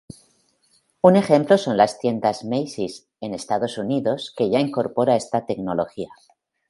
Un 1.03 1.15
ejemplo 1.15 1.59
son 1.59 1.77
las 1.77 1.99
tiendas 1.99 2.43
Macy's 2.43 3.07
en 3.19 3.35
Estados 3.35 3.77
Unidos 3.77 4.33
que 4.35 4.49
ya 4.49 4.59
incorpora 4.59 5.15
esta 5.15 5.45
tecnología. 5.45 6.09